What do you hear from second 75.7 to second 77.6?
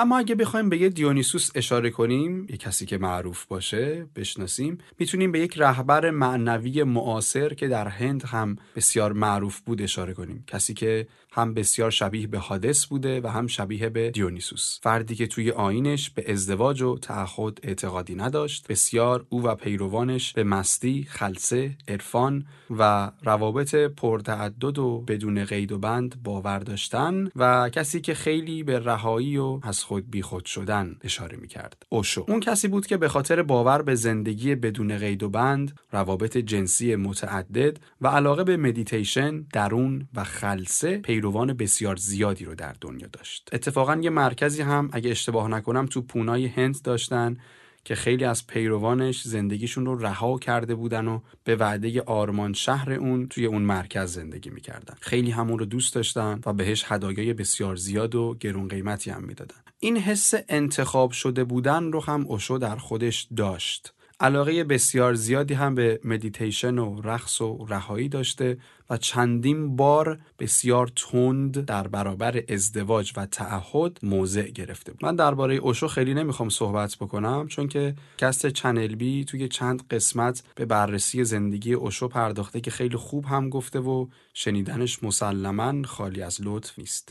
خیلی نمی‌خوام صحبت بکنم